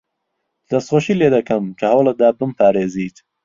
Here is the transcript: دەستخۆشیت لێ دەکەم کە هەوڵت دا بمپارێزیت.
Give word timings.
دەستخۆشیت 0.69 1.17
لێ 1.19 1.27
دەکەم 1.35 1.63
کە 1.79 1.85
هەوڵت 1.91 2.15
دا 2.21 2.29
بمپارێزیت. 2.39 3.17